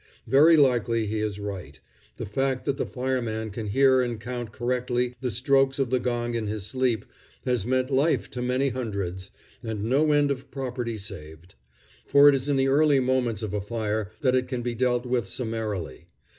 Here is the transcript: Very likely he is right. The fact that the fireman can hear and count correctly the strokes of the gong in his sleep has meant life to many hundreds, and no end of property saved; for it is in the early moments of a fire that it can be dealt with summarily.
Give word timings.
Very 0.25 0.57
likely 0.57 1.05
he 1.05 1.19
is 1.19 1.39
right. 1.39 1.79
The 2.17 2.25
fact 2.25 2.65
that 2.65 2.77
the 2.77 2.87
fireman 2.87 3.51
can 3.51 3.67
hear 3.67 4.01
and 4.01 4.19
count 4.19 4.51
correctly 4.51 5.13
the 5.21 5.29
strokes 5.29 5.77
of 5.77 5.91
the 5.91 5.99
gong 5.99 6.33
in 6.33 6.47
his 6.47 6.65
sleep 6.65 7.05
has 7.45 7.67
meant 7.67 7.91
life 7.91 8.27
to 8.31 8.41
many 8.41 8.69
hundreds, 8.69 9.29
and 9.61 9.83
no 9.83 10.11
end 10.11 10.31
of 10.31 10.49
property 10.49 10.97
saved; 10.97 11.53
for 12.07 12.27
it 12.27 12.33
is 12.33 12.49
in 12.49 12.55
the 12.55 12.67
early 12.67 12.99
moments 12.99 13.43
of 13.43 13.53
a 13.53 13.61
fire 13.61 14.09
that 14.21 14.33
it 14.33 14.47
can 14.47 14.63
be 14.63 14.73
dealt 14.73 15.05
with 15.05 15.29
summarily. 15.29 16.07